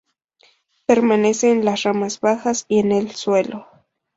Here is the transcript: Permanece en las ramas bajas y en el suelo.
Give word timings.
Permanece 0.87 1.51
en 1.51 1.63
las 1.63 1.83
ramas 1.83 2.19
bajas 2.21 2.65
y 2.67 2.79
en 2.79 2.91
el 2.91 3.11
suelo. 3.11 3.67